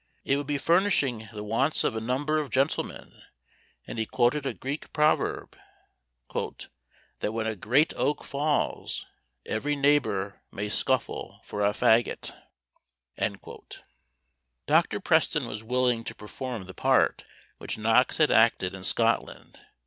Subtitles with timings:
[0.23, 3.21] It would be furnishing the wants of a number of gentlemen;
[3.85, 5.55] and he quoted a Greek proverb,
[7.19, 9.05] "that when a great oak falls,
[9.45, 12.31] every neighbour may scuffle for a faggot."
[14.65, 14.99] Dr.
[14.99, 17.23] Preston was willing to perform the part
[17.59, 19.59] which Knox had acted in Scotland!